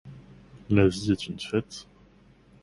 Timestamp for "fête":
1.39-1.85